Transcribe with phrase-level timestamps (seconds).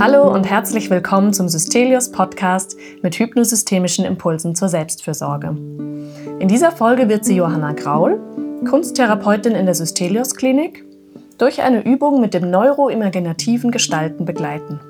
[0.00, 5.48] Hallo und herzlich willkommen zum Systelius Podcast mit hypnosystemischen Impulsen zur Selbstfürsorge.
[6.38, 8.20] In dieser Folge wird sie Johanna Graul,
[8.68, 10.84] Kunsttherapeutin in der Systelius Klinik,
[11.36, 14.80] durch eine Übung mit dem neuroimaginativen Gestalten begleiten.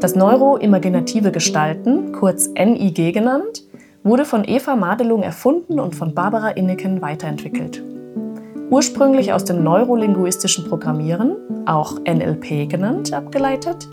[0.00, 3.64] Das neuroimaginative Gestalten, kurz NIG genannt,
[4.04, 7.82] wurde von Eva Madelung erfunden und von Barbara Inneken weiterentwickelt.
[8.70, 11.36] Ursprünglich aus dem neurolinguistischen Programmieren,
[11.66, 13.88] auch NLP genannt, abgeleitet,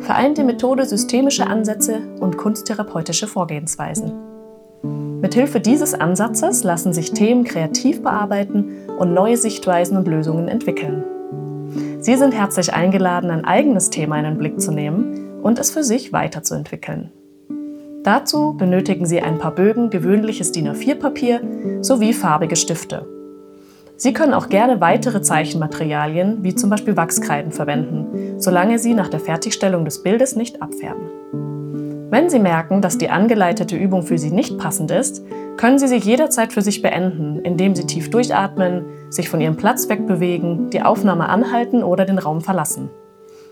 [0.00, 4.12] vereint die Methode systemische Ansätze und kunsttherapeutische Vorgehensweisen.
[5.20, 11.04] Mithilfe dieses Ansatzes lassen sich Themen kreativ bearbeiten und neue Sichtweisen und Lösungen entwickeln.
[12.02, 15.84] Sie sind herzlich eingeladen, ein eigenes Thema in den Blick zu nehmen und es für
[15.84, 17.12] sich weiterzuentwickeln.
[18.02, 21.40] Dazu benötigen Sie ein paar Bögen gewöhnliches DIN A4-Papier
[21.80, 23.06] sowie farbige Stifte.
[23.96, 29.20] Sie können auch gerne weitere Zeichenmaterialien, wie zum Beispiel Wachskreiden, verwenden, solange Sie nach der
[29.20, 31.61] Fertigstellung des Bildes nicht abfärben.
[32.12, 35.24] Wenn Sie merken, dass die angeleitete Übung für Sie nicht passend ist,
[35.56, 39.88] können Sie sie jederzeit für sich beenden, indem Sie tief durchatmen, sich von Ihrem Platz
[39.88, 42.90] wegbewegen, die Aufnahme anhalten oder den Raum verlassen.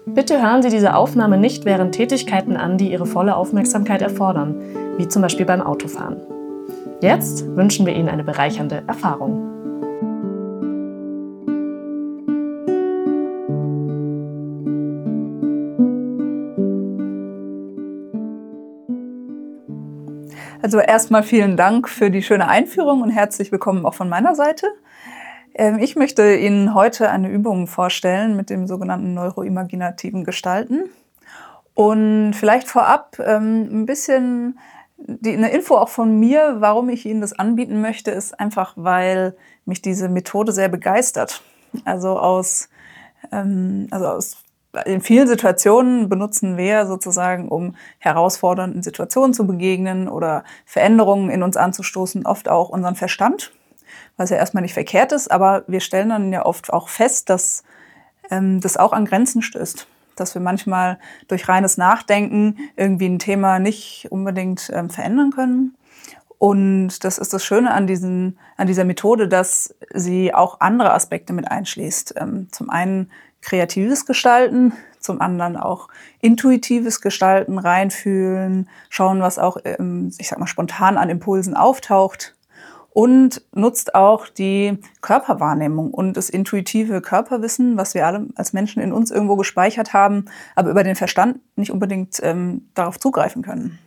[0.05, 4.57] Bitte hören Sie diese Aufnahme nicht während Tätigkeiten an, die Ihre volle Aufmerksamkeit erfordern,
[4.99, 6.19] wie zum Beispiel beim Autofahren.
[7.01, 9.60] Jetzt wünschen wir Ihnen eine bereichernde Erfahrung.
[20.63, 24.67] Also erstmal vielen Dank für die schöne Einführung und herzlich willkommen auch von meiner Seite.
[25.55, 30.91] Ähm, ich möchte Ihnen heute eine Übung vorstellen mit dem sogenannten neuroimaginativen Gestalten.
[31.73, 34.59] Und vielleicht vorab ähm, ein bisschen
[34.99, 39.35] die, eine Info auch von mir, warum ich Ihnen das anbieten möchte, ist einfach, weil
[39.65, 41.43] mich diese Methode sehr begeistert.
[41.87, 42.69] Also aus,
[43.33, 44.37] ähm, also aus
[44.85, 51.57] in vielen Situationen benutzen wir sozusagen, um herausfordernden Situationen zu begegnen oder Veränderungen in uns
[51.57, 53.53] anzustoßen, oft auch unseren Verstand,
[54.17, 57.65] was ja erstmal nicht verkehrt ist, aber wir stellen dann ja oft auch fest, dass
[58.31, 59.87] ähm, das auch an Grenzen stößt.
[60.17, 60.99] Dass wir manchmal
[61.29, 65.75] durch reines Nachdenken irgendwie ein Thema nicht unbedingt ähm, verändern können.
[66.41, 71.35] Und das ist das Schöne an, diesen, an dieser Methode, dass sie auch andere Aspekte
[71.35, 72.15] mit einschließt.
[72.17, 73.11] Ähm, zum einen
[73.43, 75.89] kreatives Gestalten, zum anderen auch
[76.23, 82.35] intuitives Gestalten, reinfühlen, schauen, was auch, ähm, ich sag mal, spontan an Impulsen auftaucht
[82.89, 88.95] und nutzt auch die Körperwahrnehmung und das intuitive Körperwissen, was wir alle als Menschen in
[88.95, 90.25] uns irgendwo gespeichert haben,
[90.55, 93.79] aber über den Verstand nicht unbedingt ähm, darauf zugreifen können.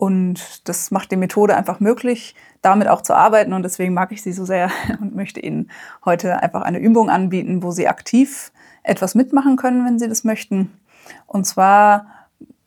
[0.00, 3.52] Und das macht die Methode einfach möglich, damit auch zu arbeiten.
[3.52, 4.70] Und deswegen mag ich sie so sehr
[5.02, 5.70] und möchte Ihnen
[6.06, 8.50] heute einfach eine Übung anbieten, wo Sie aktiv
[8.82, 10.72] etwas mitmachen können, wenn Sie das möchten.
[11.26, 12.06] Und zwar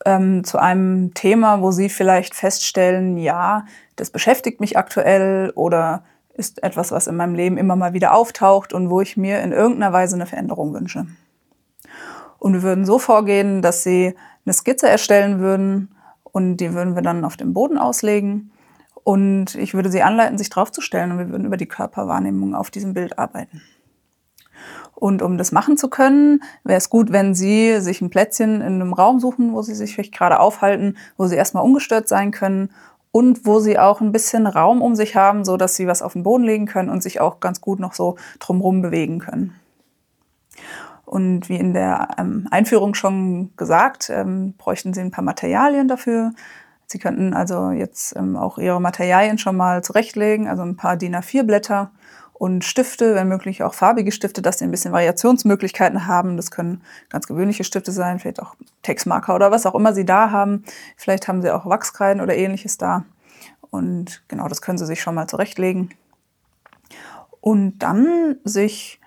[0.04, 6.62] ähm, zu einem Thema, wo Sie vielleicht feststellen, ja, das beschäftigt mich aktuell oder ist
[6.62, 9.92] etwas, was in meinem Leben immer mal wieder auftaucht und wo ich mir in irgendeiner
[9.92, 11.08] Weise eine Veränderung wünsche.
[12.38, 14.14] Und wir würden so vorgehen, dass Sie
[14.46, 15.93] eine Skizze erstellen würden,
[16.34, 18.50] und die würden wir dann auf dem Boden auslegen.
[19.04, 22.92] Und ich würde sie anleiten, sich draufzustellen und wir würden über die Körperwahrnehmung auf diesem
[22.92, 23.62] Bild arbeiten.
[24.96, 28.80] Und um das machen zu können, wäre es gut, wenn Sie sich ein Plätzchen in
[28.80, 32.70] einem Raum suchen, wo Sie sich vielleicht gerade aufhalten, wo Sie erstmal ungestört sein können
[33.12, 36.14] und wo Sie auch ein bisschen Raum um sich haben, so dass Sie was auf
[36.14, 39.54] den Boden legen können und sich auch ganz gut noch so drumherum bewegen können.
[41.04, 46.32] Und wie in der ähm, Einführung schon gesagt, ähm, bräuchten Sie ein paar Materialien dafür.
[46.86, 51.16] Sie könnten also jetzt ähm, auch Ihre Materialien schon mal zurechtlegen, also ein paar DIN
[51.16, 51.90] A4-Blätter
[52.32, 56.36] und Stifte, wenn möglich auch farbige Stifte, dass Sie ein bisschen Variationsmöglichkeiten haben.
[56.36, 60.30] Das können ganz gewöhnliche Stifte sein, vielleicht auch Textmarker oder was auch immer Sie da
[60.30, 60.64] haben.
[60.96, 63.04] Vielleicht haben Sie auch Wachskreiden oder ähnliches da.
[63.70, 65.90] Und genau, das können Sie sich schon mal zurechtlegen.
[67.40, 69.00] Und dann sich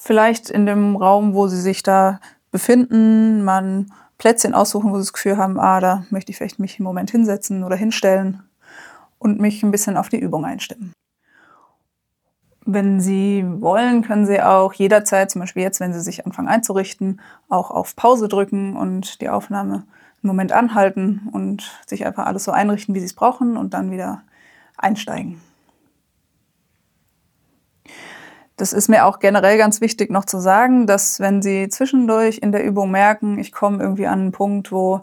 [0.00, 2.20] vielleicht in dem Raum, wo sie sich da
[2.50, 6.78] befinden, man Plätzchen aussuchen, wo sie das Gefühl haben, ah, da möchte ich vielleicht mich
[6.78, 8.42] im Moment hinsetzen oder hinstellen
[9.18, 10.92] und mich ein bisschen auf die Übung einstimmen.
[12.64, 17.20] Wenn Sie wollen, können Sie auch jederzeit, zum Beispiel jetzt, wenn Sie sich anfangen einzurichten,
[17.48, 19.86] auch auf Pause drücken und die Aufnahme einen
[20.22, 24.22] Moment anhalten und sich einfach alles so einrichten, wie Sie es brauchen und dann wieder
[24.76, 25.40] einsteigen.
[28.60, 32.52] Das ist mir auch generell ganz wichtig noch zu sagen, dass wenn Sie zwischendurch in
[32.52, 35.00] der Übung merken, ich komme irgendwie an einen Punkt, wo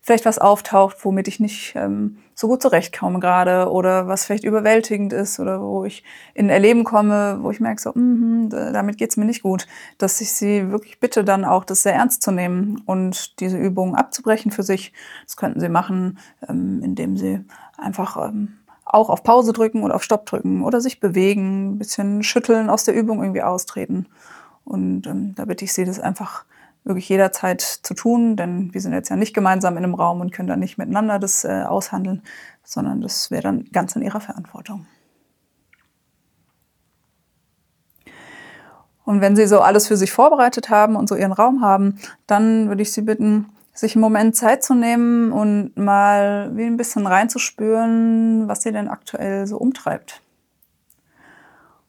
[0.00, 5.12] vielleicht was auftaucht, womit ich nicht ähm, so gut zurechtkomme gerade oder was vielleicht überwältigend
[5.12, 6.04] ist oder wo ich
[6.34, 9.66] in ein Erleben komme, wo ich merke, so, mm, damit geht's mir nicht gut,
[9.98, 13.96] dass ich sie wirklich bitte dann auch, das sehr ernst zu nehmen und diese Übungen
[13.96, 14.92] abzubrechen für sich.
[15.24, 17.44] Das könnten sie machen, ähm, indem sie
[17.76, 18.58] einfach ähm,
[18.94, 22.84] auch auf Pause drücken oder auf Stopp drücken oder sich bewegen, ein bisschen schütteln, aus
[22.84, 24.06] der Übung irgendwie austreten.
[24.64, 26.44] Und ähm, da bitte ich Sie, das einfach
[26.84, 30.32] wirklich jederzeit zu tun, denn wir sind jetzt ja nicht gemeinsam in einem Raum und
[30.32, 32.22] können dann nicht miteinander das äh, aushandeln,
[32.62, 34.86] sondern das wäre dann ganz in ihrer Verantwortung.
[39.04, 42.68] Und wenn Sie so alles für sich vorbereitet haben und so Ihren Raum haben, dann
[42.68, 47.06] würde ich Sie bitten, sich einen Moment Zeit zu nehmen und mal wie ein bisschen
[47.06, 50.22] reinzuspüren, was Sie denn aktuell so umtreibt.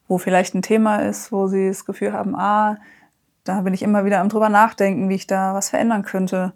[0.08, 2.78] Wo vielleicht ein Thema ist, wo Sie das Gefühl haben, ah,
[3.44, 6.52] da bin ich immer wieder am drüber nachdenken, wie ich da was verändern könnte.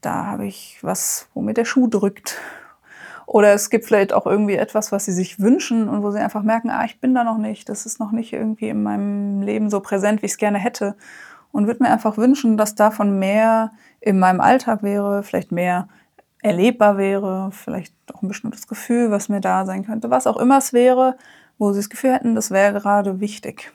[0.00, 2.40] Da habe ich was, wo mir der Schuh drückt.
[3.26, 6.42] Oder es gibt vielleicht auch irgendwie etwas, was sie sich wünschen und wo sie einfach
[6.42, 9.70] merken, ah, ich bin da noch nicht, das ist noch nicht irgendwie in meinem Leben
[9.70, 10.96] so präsent, wie ich es gerne hätte.
[11.54, 13.70] Und würde mir einfach wünschen, dass davon mehr
[14.00, 15.86] in meinem Alltag wäre, vielleicht mehr
[16.42, 20.58] erlebbar wäre, vielleicht auch ein bestimmtes Gefühl, was mir da sein könnte, was auch immer
[20.58, 21.16] es wäre,
[21.56, 23.72] wo sie das Gefühl hätten, das wäre gerade wichtig.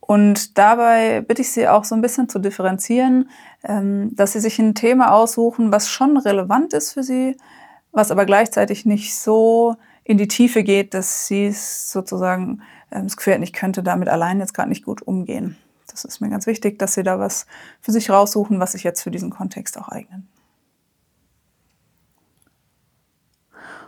[0.00, 3.30] Und dabei bitte ich Sie auch so ein bisschen zu differenzieren,
[3.62, 7.38] ähm, dass Sie sich ein Thema aussuchen, was schon relevant ist für Sie,
[7.90, 12.60] was aber gleichzeitig nicht so in die Tiefe geht, dass Sie es sozusagen
[12.92, 15.56] ähm, das Gefühl hätten, ich könnte damit allein jetzt gerade nicht gut umgehen.
[15.94, 17.46] Das ist mir ganz wichtig, dass Sie da was
[17.80, 20.22] für sich raussuchen, was sich jetzt für diesen Kontext auch eignet.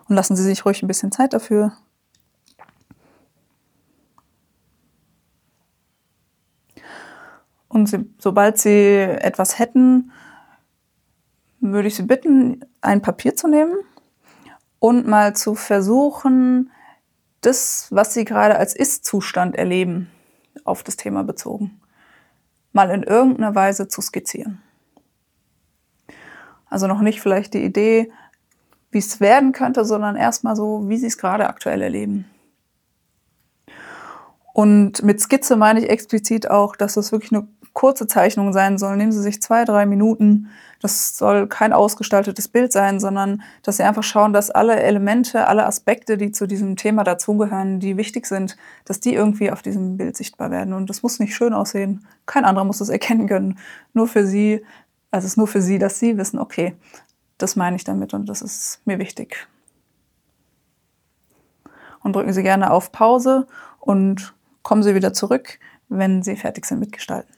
[0.09, 1.73] Und lassen Sie sich ruhig ein bisschen Zeit dafür.
[7.69, 10.13] Und sie, sobald sie etwas hätten,
[11.61, 13.75] würde ich sie bitten, ein Papier zu nehmen
[14.79, 16.71] und mal zu versuchen,
[17.41, 20.11] das, was sie gerade als Ist-Zustand erleben,
[20.65, 21.81] auf das Thema bezogen,
[22.77, 24.63] mal in irgendeiner Weise zu skizzieren.
[26.69, 28.13] Also noch nicht vielleicht die Idee,
[28.91, 32.27] wie es werden könnte, sondern erstmal so, wie sie es gerade aktuell erleben.
[34.53, 38.97] Und mit Skizze meine ich explizit auch, dass es wirklich eine kurze Zeichnung sein soll.
[38.97, 40.49] Nehmen Sie sich zwei, drei Minuten.
[40.81, 45.67] Das soll kein ausgestaltetes Bild sein, sondern dass Sie einfach schauen, dass alle Elemente, alle
[45.67, 48.57] Aspekte, die zu diesem Thema dazugehören, die wichtig sind,
[48.87, 50.73] dass die irgendwie auf diesem Bild sichtbar werden.
[50.73, 52.07] Und das muss nicht schön aussehen.
[52.25, 53.59] Kein anderer muss es erkennen können.
[53.93, 54.65] Nur für Sie,
[55.11, 56.75] also es ist nur für Sie, dass Sie wissen, okay,
[57.37, 59.47] das meine ich damit und das ist mir wichtig.
[62.01, 63.47] Und drücken Sie gerne auf Pause
[63.81, 65.59] und kommen Sie wieder zurück,
[65.91, 67.37] wenn Sie fertig sind mit Gestalten.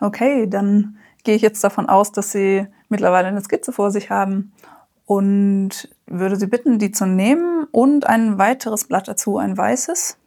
[0.00, 4.52] Okay, dann gehe ich jetzt davon aus, dass Sie mittlerweile eine Skizze vor sich haben
[5.04, 10.18] und würde Sie bitten, die zu nehmen und ein weiteres Blatt dazu, ein weißes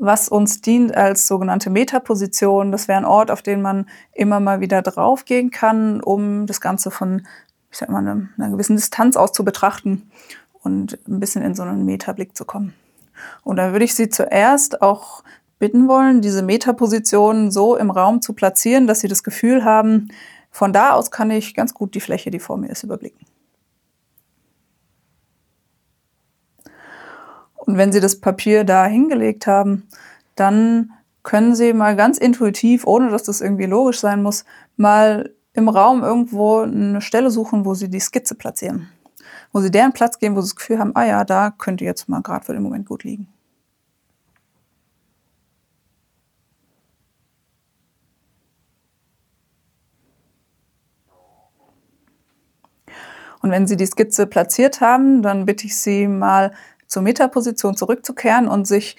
[0.00, 2.72] was uns dient als sogenannte Metaposition.
[2.72, 6.90] Das wäre ein Ort, auf den man immer mal wieder draufgehen kann, um das Ganze
[6.90, 7.26] von,
[7.70, 10.10] ich sag mal, einer, einer gewissen Distanz aus zu betrachten
[10.62, 12.74] und ein bisschen in so einen Metablick zu kommen.
[13.44, 15.22] Und da würde ich Sie zuerst auch
[15.60, 20.08] bitten wollen, diese Metaposition so im Raum zu platzieren, dass Sie das Gefühl haben,
[20.50, 23.24] von da aus kann ich ganz gut die Fläche, die vor mir ist, überblicken.
[27.56, 29.86] Und wenn Sie das Papier da hingelegt haben,
[30.34, 34.44] dann können Sie mal ganz intuitiv, ohne dass das irgendwie logisch sein muss,
[34.76, 38.88] mal im Raum irgendwo eine Stelle suchen, wo Sie die Skizze platzieren.
[39.52, 42.08] Wo Sie deren Platz geben, wo Sie das Gefühl haben, ah ja, da könnte jetzt
[42.08, 43.28] mal gerade für den Moment gut liegen.
[53.42, 56.52] Und wenn Sie die Skizze platziert haben, dann bitte ich Sie mal
[56.86, 58.96] zur Metaposition zurückzukehren und sich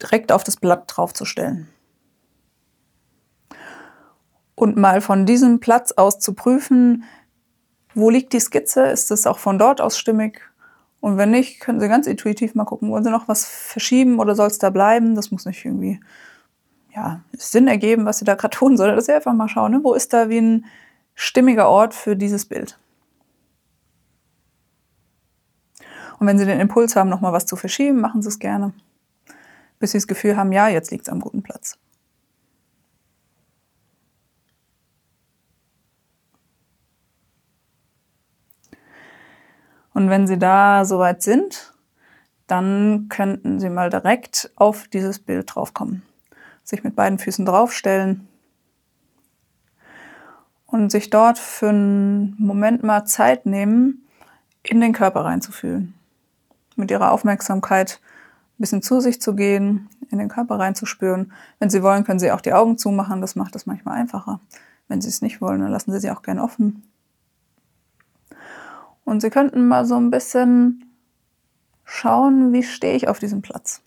[0.00, 1.68] direkt auf das Blatt draufzustellen.
[4.54, 7.04] Und mal von diesem Platz aus zu prüfen,
[7.94, 8.86] wo liegt die Skizze?
[8.86, 10.40] Ist es auch von dort aus stimmig?
[11.00, 14.36] Und wenn nicht, können Sie ganz intuitiv mal gucken, wollen Sie noch was verschieben oder
[14.36, 15.16] soll es da bleiben?
[15.16, 15.98] Das muss nicht irgendwie
[16.94, 19.80] ja, Sinn ergeben, was Sie da gerade tun, sondern dass Sie einfach mal schauen, ne?
[19.82, 20.66] wo ist da wie ein
[21.14, 22.78] stimmiger Ort für dieses Bild.
[26.22, 28.72] Und wenn Sie den Impuls haben, nochmal was zu verschieben, machen Sie es gerne,
[29.80, 31.76] bis Sie das Gefühl haben, ja, jetzt liegt es am guten Platz.
[39.94, 41.74] Und wenn Sie da soweit sind,
[42.46, 46.02] dann könnten Sie mal direkt auf dieses Bild draufkommen.
[46.62, 48.28] Sich mit beiden Füßen draufstellen
[50.66, 54.06] und sich dort für einen Moment mal Zeit nehmen,
[54.62, 55.94] in den Körper reinzufühlen.
[56.76, 58.00] Mit Ihrer Aufmerksamkeit
[58.58, 61.32] ein bisschen zu sich zu gehen, in den Körper reinzuspüren.
[61.58, 64.40] Wenn Sie wollen, können Sie auch die Augen zumachen, das macht es manchmal einfacher.
[64.88, 66.82] Wenn Sie es nicht wollen, dann lassen Sie sie auch gerne offen.
[69.04, 70.84] Und Sie könnten mal so ein bisschen
[71.84, 73.82] schauen, wie stehe ich auf diesem Platz.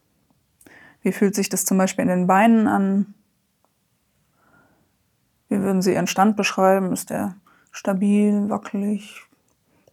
[1.02, 3.14] Wie fühlt sich das zum Beispiel in den Beinen an?
[5.48, 6.92] Wie würden Sie Ihren Stand beschreiben?
[6.92, 7.36] Ist der
[7.72, 9.22] stabil, wackelig?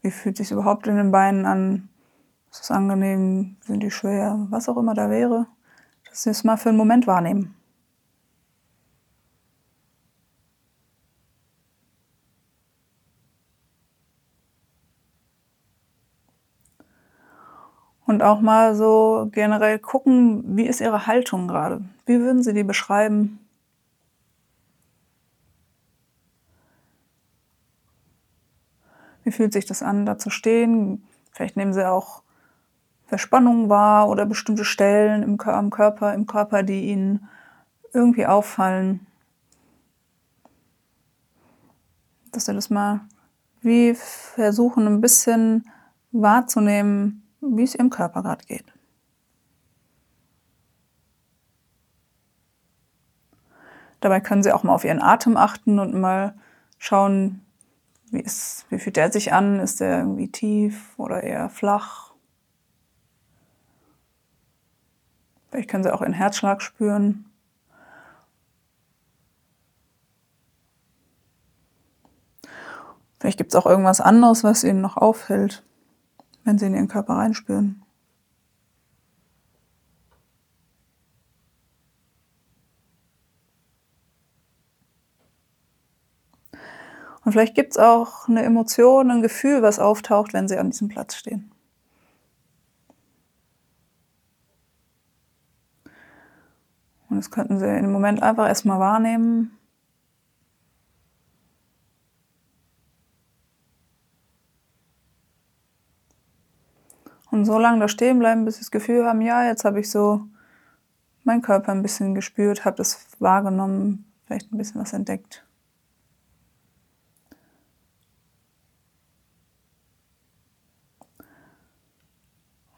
[0.01, 1.89] Wie fühlt sich überhaupt in den Beinen an?
[2.53, 3.57] Ist es angenehm?
[3.63, 4.47] Sind die schwer?
[4.51, 5.47] Was auch immer da wäre,
[6.05, 7.55] dass Sie es mal für einen Moment wahrnehmen.
[18.05, 21.83] Und auch mal so generell gucken, wie ist Ihre Haltung gerade?
[22.05, 23.39] Wie würden Sie die beschreiben?
[29.25, 31.03] Wie fühlt sich das an, da zu stehen?
[31.31, 32.23] Vielleicht nehmen Sie auch
[33.13, 37.29] Verspannungen wahr oder bestimmte Stellen im Körper, im Körper, die Ihnen
[37.93, 39.07] irgendwie auffallen.
[42.31, 43.03] Dass Sie das mal
[43.61, 45.69] wie versuchen, ein bisschen
[46.13, 48.73] wahrzunehmen, wie es Ihrem Körper gerade geht.
[54.01, 56.35] Dabei können Sie auch mal auf Ihren Atem achten und mal
[56.79, 57.45] schauen,
[58.11, 59.61] wie, ist, wie fühlt er sich an?
[59.61, 62.12] Ist er irgendwie tief oder eher flach?
[65.53, 67.27] Vielleicht können Sie auch Ihren Herzschlag spüren.
[73.21, 75.63] Vielleicht gibt es auch irgendwas anderes, was Ihnen noch auffällt
[76.45, 77.83] wenn sie in ihren Körper reinspüren.
[87.25, 90.89] Und vielleicht gibt es auch eine Emotion, ein Gefühl, was auftaucht, wenn sie an diesem
[90.89, 91.53] Platz stehen.
[97.13, 99.51] Und das könnten Sie im Moment einfach erstmal wahrnehmen.
[107.31, 109.91] Und so lange da stehen bleiben, bis sie das Gefühl haben, ja, jetzt habe ich
[109.91, 110.27] so
[111.25, 115.45] meinen Körper ein bisschen gespürt, habe das wahrgenommen, vielleicht ein bisschen was entdeckt.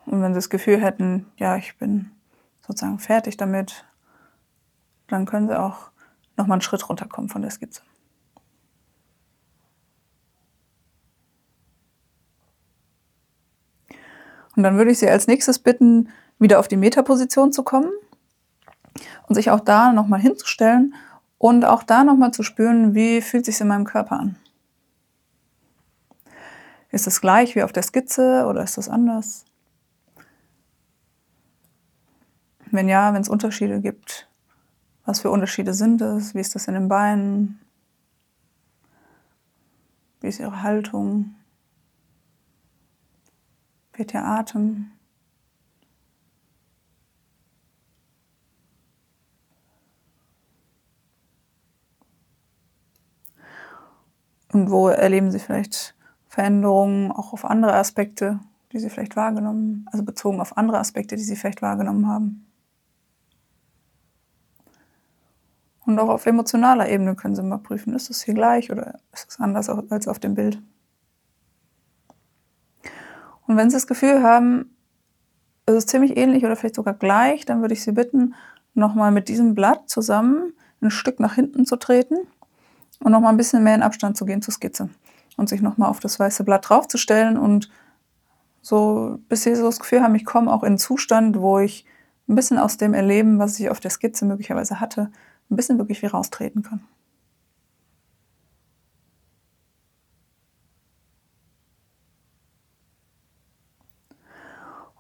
[0.07, 2.11] Und wenn sie das Gefühl hätten, ja, ich bin
[2.67, 3.85] sozusagen fertig damit,
[5.09, 5.91] dann können sie auch
[6.37, 7.83] nochmal einen Schritt runterkommen von der Skizze.
[14.57, 17.91] Und dann würde ich Sie als nächstes bitten, wieder auf die Metaposition zu kommen
[19.27, 20.95] und sich auch da nochmal hinzustellen
[21.39, 24.37] und auch da nochmal zu spüren, wie fühlt sich in meinem Körper an.
[26.91, 29.45] Ist es gleich wie auf der Skizze oder ist das anders?
[32.71, 34.29] Wenn ja, wenn es Unterschiede gibt,
[35.05, 36.35] was für Unterschiede sind es?
[36.35, 37.61] Wie ist das in den Beinen?
[40.21, 41.35] Wie ist Ihre Haltung?
[43.99, 44.91] wird der Atem.
[54.53, 55.97] Und wo erleben Sie vielleicht
[56.29, 58.39] Veränderungen auch auf andere Aspekte,
[58.73, 62.47] die Sie vielleicht wahrgenommen, also bezogen auf andere Aspekte, die Sie vielleicht wahrgenommen haben?
[65.87, 69.29] Und auch auf emotionaler Ebene können Sie mal prüfen, ist es hier gleich oder ist
[69.29, 70.61] es anders als auf dem Bild?
[73.47, 74.75] Und wenn Sie das Gefühl haben,
[75.67, 78.35] es ist ziemlich ähnlich oder vielleicht sogar gleich, dann würde ich Sie bitten,
[78.75, 82.17] nochmal mit diesem Blatt zusammen ein Stück nach hinten zu treten
[83.01, 84.89] und nochmal ein bisschen mehr in Abstand zu gehen zur Skizze
[85.37, 87.71] und sich nochmal auf das weiße Blatt draufzustellen und
[88.61, 91.85] so, bis Sie so das Gefühl haben, ich komme auch in einen Zustand, wo ich
[92.29, 95.11] ein bisschen aus dem Erleben, was ich auf der Skizze möglicherweise hatte,
[95.51, 96.81] ein bisschen wirklich wie raustreten kann.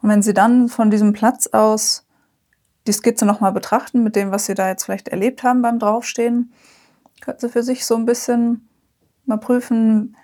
[0.05, 2.07] Und wenn Sie dann von diesem Platz aus
[2.87, 6.53] die Skizze nochmal betrachten mit dem, was Sie da jetzt vielleicht erlebt haben beim Draufstehen,
[7.23, 8.69] können Sie für sich so ein bisschen
[9.25, 10.15] mal prüfen,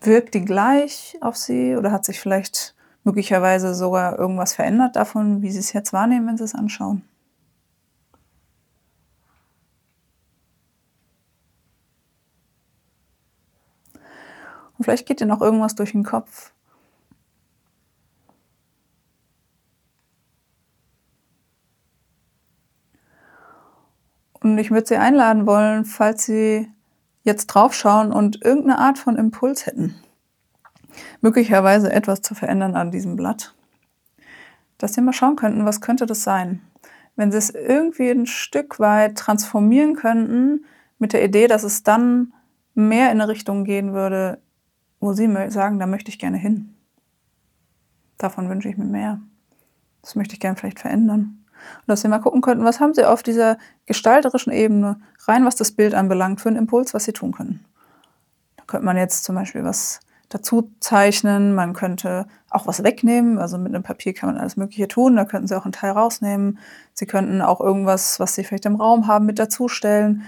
[0.00, 5.50] wirkt die gleich auf Sie oder hat sich vielleicht möglicherweise sogar irgendwas verändert davon, wie
[5.50, 7.02] Sie es jetzt wahrnehmen, wenn Sie es anschauen.
[14.84, 16.52] Vielleicht geht dir noch irgendwas durch den Kopf.
[24.42, 26.68] Und ich würde Sie einladen wollen, falls Sie
[27.22, 29.94] jetzt draufschauen und irgendeine Art von Impuls hätten,
[31.22, 33.54] möglicherweise etwas zu verändern an diesem Blatt,
[34.76, 36.60] dass Sie mal schauen könnten, was könnte das sein?
[37.16, 40.66] Wenn Sie es irgendwie ein Stück weit transformieren könnten
[40.98, 42.34] mit der Idee, dass es dann
[42.74, 44.42] mehr in eine Richtung gehen würde,
[45.04, 46.74] wo Sie sagen, da möchte ich gerne hin.
[48.16, 49.20] Davon wünsche ich mir mehr.
[50.00, 51.44] Das möchte ich gerne vielleicht verändern.
[51.52, 55.56] Und dass Sie mal gucken könnten, was haben Sie auf dieser gestalterischen Ebene, rein was
[55.56, 57.64] das Bild anbelangt, für einen Impuls, was Sie tun können.
[58.56, 63.58] Da könnte man jetzt zum Beispiel was dazu zeichnen, man könnte auch was wegnehmen, also
[63.58, 66.58] mit einem Papier kann man alles Mögliche tun, da könnten Sie auch einen Teil rausnehmen.
[66.94, 70.22] Sie könnten auch irgendwas, was Sie vielleicht im Raum haben, mit dazustellen.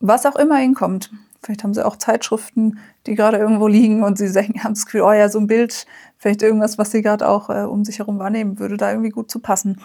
[0.00, 1.12] Was auch immer Ihnen kommt.
[1.42, 5.12] Vielleicht haben Sie auch Zeitschriften, die gerade irgendwo liegen und Sie haben das Gefühl, oh
[5.12, 8.58] ja, so ein Bild, vielleicht irgendwas, was Sie gerade auch äh, um sich herum wahrnehmen,
[8.58, 9.80] würde da irgendwie gut zu passen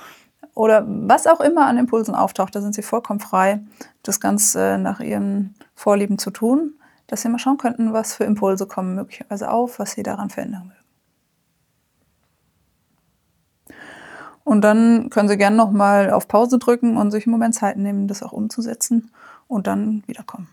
[0.55, 3.61] oder was auch immer an Impulsen auftaucht, da sind sie vollkommen frei,
[4.03, 6.75] das Ganze nach ihren Vorlieben zu tun,
[7.07, 10.67] dass sie mal schauen könnten, was für Impulse kommen möglicherweise auf, was sie daran verändern
[10.67, 10.79] mögen.
[14.45, 18.09] Und dann können Sie gerne nochmal auf Pause drücken und sich einen Moment Zeit nehmen,
[18.09, 19.09] das auch umzusetzen
[19.47, 20.49] und dann wiederkommen.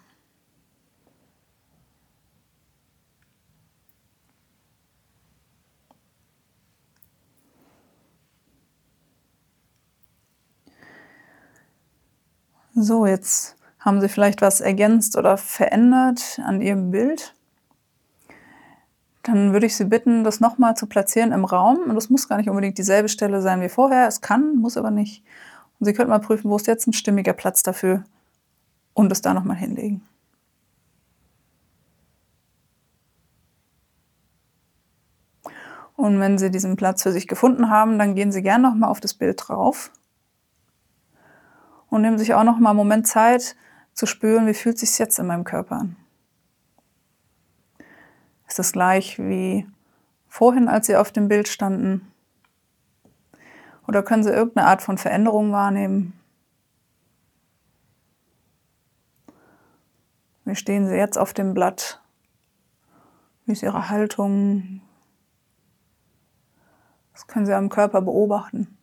[12.83, 17.35] So, jetzt haben Sie vielleicht was ergänzt oder verändert an Ihrem Bild.
[19.23, 21.81] Dann würde ich Sie bitten, das nochmal zu platzieren im Raum.
[21.81, 24.09] Und das muss gar nicht unbedingt dieselbe Stelle sein wie vorher.
[24.09, 25.23] Es kann, muss aber nicht.
[25.79, 28.03] Und Sie könnten mal prüfen, wo ist jetzt ein stimmiger Platz dafür
[28.95, 30.01] und es da nochmal hinlegen.
[35.97, 39.01] Und wenn Sie diesen Platz für sich gefunden haben, dann gehen Sie gerne nochmal auf
[39.01, 39.91] das Bild drauf
[41.91, 43.57] und nehmen sich auch noch mal einen Moment Zeit
[43.93, 45.97] zu spüren, wie fühlt sich jetzt in meinem Körper an.
[48.49, 49.67] Ist das gleich wie
[50.29, 52.11] vorhin, als Sie auf dem Bild standen?
[53.87, 56.15] Oder können Sie irgendeine Art von Veränderung wahrnehmen?
[60.45, 62.01] Wie stehen Sie jetzt auf dem Blatt?
[63.45, 64.81] Wie ist Ihre Haltung?
[67.13, 68.79] Das können Sie am Körper beobachten.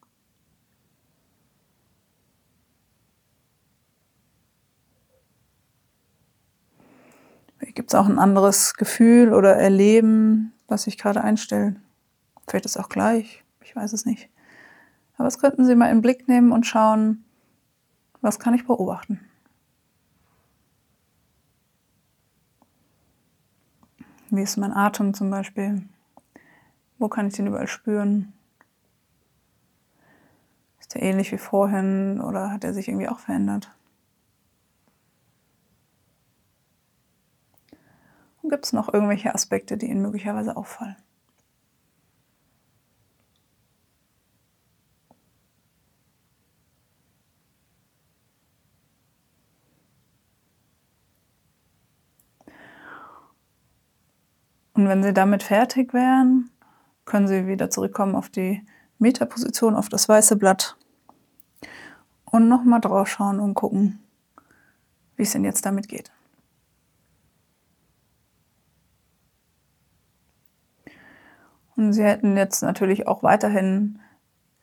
[7.77, 11.75] Gibt es auch ein anderes Gefühl oder Erleben, was sich gerade einstellt?
[12.47, 14.31] Vielleicht ist es auch gleich, ich weiß es nicht.
[15.15, 17.23] Aber das könnten Sie mal in den Blick nehmen und schauen,
[18.19, 19.19] was kann ich beobachten?
[24.31, 25.83] Wie ist mein Atem zum Beispiel?
[26.97, 28.33] Wo kann ich den überall spüren?
[30.79, 33.71] Ist der ähnlich wie vorhin oder hat er sich irgendwie auch verändert?
[38.49, 40.95] Gibt es noch irgendwelche Aspekte, die Ihnen möglicherweise auffallen?
[54.73, 56.51] Und wenn Sie damit fertig wären,
[57.05, 58.63] können Sie wieder zurückkommen auf die
[58.99, 60.77] Metaposition, auf das weiße Blatt
[62.25, 63.99] und nochmal drauf schauen und gucken,
[65.15, 66.11] wie es denn jetzt damit geht.
[71.77, 73.99] Und sie hätten jetzt natürlich auch weiterhin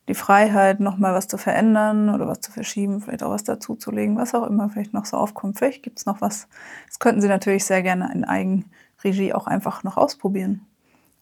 [0.08, 4.34] die Freiheit, nochmal was zu verändern oder was zu verschieben, vielleicht auch was dazuzulegen, was
[4.34, 5.58] auch immer vielleicht noch so aufkommt.
[5.58, 6.48] Vielleicht gibt es noch was.
[6.88, 10.66] Das könnten Sie natürlich sehr gerne in Eigenregie auch einfach noch ausprobieren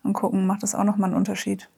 [0.02, 1.68] und gucken, macht das auch nochmal einen Unterschied.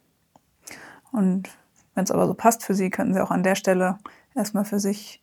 [1.12, 1.50] Und
[1.94, 3.98] wenn es aber so passt für Sie, könnten Sie auch an der Stelle
[4.34, 5.22] erstmal für sich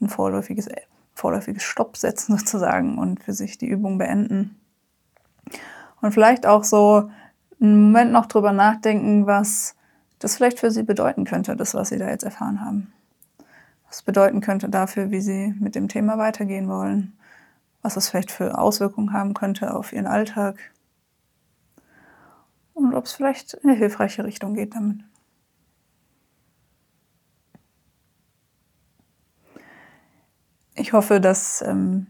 [0.00, 0.68] ein vorläufiges,
[1.14, 4.56] vorläufiges Stopp setzen sozusagen und für sich die Übung beenden.
[6.00, 7.10] Und vielleicht auch so
[7.60, 9.76] einen Moment noch drüber nachdenken, was
[10.18, 12.92] das vielleicht für Sie bedeuten könnte, das, was Sie da jetzt erfahren haben.
[13.88, 17.18] Was bedeuten könnte dafür, wie Sie mit dem Thema weitergehen wollen.
[17.82, 20.72] Was es vielleicht für Auswirkungen haben könnte auf Ihren Alltag.
[22.74, 25.00] Und ob es vielleicht in eine hilfreiche Richtung geht damit.
[30.74, 32.06] Ich hoffe, dass ähm,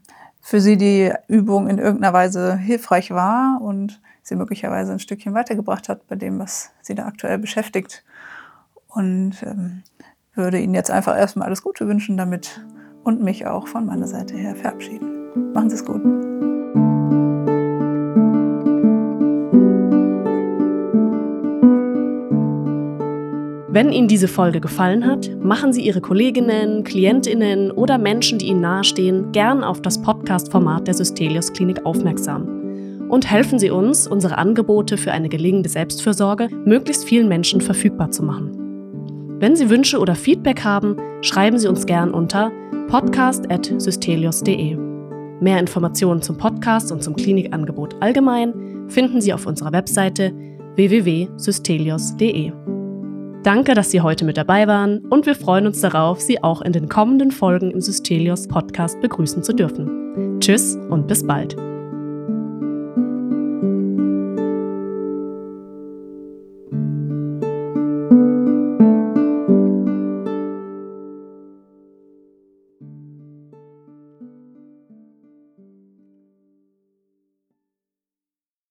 [0.51, 5.89] für Sie die Übung in irgendeiner Weise hilfreich war und sie möglicherweise ein Stückchen weitergebracht
[5.89, 8.03] hat bei dem, was sie da aktuell beschäftigt.
[8.89, 9.85] Und ähm,
[10.35, 12.67] würde Ihnen jetzt einfach erstmal alles Gute wünschen damit
[13.05, 15.53] und mich auch von meiner Seite her verabschieden.
[15.53, 16.30] Machen Sie es gut.
[23.73, 28.63] Wenn Ihnen diese Folge gefallen hat, machen Sie Ihre Kolleginnen, Klientinnen oder Menschen, die Ihnen
[28.63, 33.07] nahestehen, gern auf das Podcast-Format der Systelius Klinik aufmerksam.
[33.09, 38.25] Und helfen Sie uns, unsere Angebote für eine gelingende Selbstfürsorge möglichst vielen Menschen verfügbar zu
[38.25, 39.37] machen.
[39.39, 42.51] Wenn Sie Wünsche oder Feedback haben, schreiben Sie uns gern unter
[42.89, 44.77] podcast.systelius.de.
[45.41, 50.33] Mehr Informationen zum Podcast und zum Klinikangebot allgemein finden Sie auf unserer Webseite
[50.75, 52.80] www.systelius.de.
[53.43, 56.73] Danke, dass Sie heute mit dabei waren und wir freuen uns darauf, Sie auch in
[56.73, 60.39] den kommenden Folgen im Systelios Podcast begrüßen zu dürfen.
[60.41, 61.57] Tschüss und bis bald.